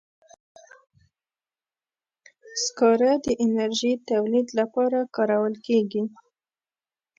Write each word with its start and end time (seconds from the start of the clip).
سکاره 2.63 3.13
د 3.25 3.27
انرژي 3.45 3.93
تولید 4.09 4.47
لپاره 4.59 4.99
کارول 5.15 5.55
کېږي. 5.67 6.03